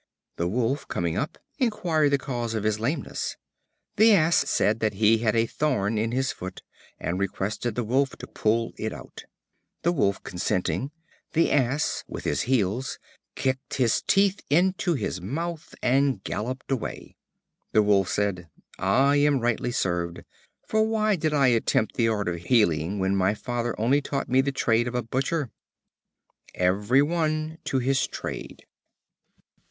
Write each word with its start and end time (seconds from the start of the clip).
The 0.37 0.47
Wolf, 0.47 0.87
coming 0.87 1.15
up, 1.15 1.37
inquired 1.59 2.09
the 2.09 2.17
cause 2.17 2.55
of 2.55 2.63
his 2.63 2.79
lameness. 2.79 3.37
The 3.97 4.13
Ass 4.15 4.37
said 4.49 4.79
that 4.79 4.95
he 4.95 5.19
had 5.19 5.35
a 5.35 5.45
thorn 5.45 5.99
in 5.99 6.11
his 6.11 6.31
foot, 6.31 6.63
and 6.99 7.19
requested 7.19 7.75
the 7.75 7.83
Wolf 7.83 8.15
to 8.17 8.25
pull 8.25 8.73
it 8.77 8.93
out. 8.93 9.25
The 9.83 9.91
Wolf 9.91 10.23
consenting, 10.23 10.89
the 11.33 11.51
Ass 11.51 12.03
with 12.07 12.23
his 12.23 12.41
heels 12.49 12.97
kicked 13.35 13.75
his 13.75 14.01
teeth 14.01 14.41
into 14.49 14.95
his 14.95 15.21
mouth, 15.21 15.75
and 15.83 16.23
galloped 16.23 16.71
away. 16.71 17.15
The 17.71 17.83
Wolf 17.83 18.09
said: 18.09 18.49
"I 18.79 19.17
am 19.17 19.39
rightly 19.39 19.71
served, 19.71 20.23
for 20.65 20.81
why 20.81 21.15
did 21.15 21.31
I 21.31 21.49
attempt 21.49 21.93
the 21.93 22.07
art 22.07 22.27
of 22.27 22.37
healing, 22.37 22.97
when 22.97 23.15
my 23.15 23.35
father 23.35 23.79
only 23.79 24.01
taught 24.01 24.29
me 24.29 24.41
the 24.41 24.51
trade 24.51 24.87
of 24.87 24.95
a 24.95 25.03
butcher?" 25.03 25.51
Every 26.55 27.03
one 27.03 27.59
to 27.65 27.77
his 27.77 28.07
trade. 28.07 28.65